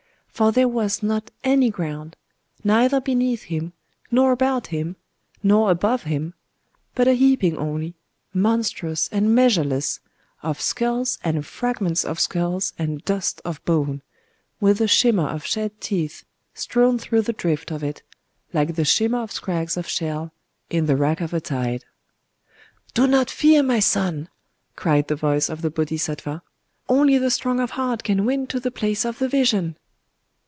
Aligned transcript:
For 0.33 0.51
there 0.51 0.67
was 0.67 1.03
not 1.03 1.29
any 1.43 1.69
ground,—neither 1.69 2.99
beneath 2.99 3.43
him 3.43 3.73
nor 4.09 4.31
about 4.31 4.67
him 4.67 4.95
nor 5.43 5.69
above 5.69 6.03
him,—but 6.03 7.07
a 7.07 7.13
heaping 7.13 7.59
only, 7.59 7.93
monstrous 8.33 9.07
and 9.11 9.35
measureless, 9.35 9.99
of 10.41 10.59
skulls 10.59 11.19
and 11.23 11.45
fragments 11.45 12.03
of 12.03 12.19
skulls 12.19 12.73
and 12.79 13.05
dust 13.05 13.39
of 13.45 13.63
bone,—with 13.65 14.81
a 14.81 14.87
shimmer 14.87 15.27
of 15.27 15.45
shed 15.45 15.79
teeth 15.79 16.23
strown 16.55 16.97
through 16.97 17.21
the 17.21 17.33
drift 17.33 17.69
of 17.69 17.83
it, 17.83 18.01
like 18.51 18.73
the 18.73 18.85
shimmer 18.85 19.19
of 19.21 19.31
scrags 19.31 19.77
of 19.77 19.87
shell 19.87 20.31
in 20.71 20.87
the 20.87 20.95
wrack 20.95 21.21
of 21.21 21.35
a 21.35 21.41
tide. 21.41 21.85
"Do 22.95 23.05
not 23.05 23.29
fear, 23.29 23.61
my 23.61 23.79
son!" 23.79 24.27
cried 24.75 25.07
the 25.07 25.15
voice 25.15 25.49
of 25.49 25.61
the 25.61 25.69
Bodhisattva;—"only 25.69 27.19
the 27.19 27.29
strong 27.29 27.59
of 27.59 27.71
heart 27.71 28.01
can 28.03 28.25
win 28.25 28.47
to 28.47 28.59
the 28.59 28.71
place 28.71 29.05
of 29.05 29.19
the 29.19 29.29
Vision!" 29.29 29.75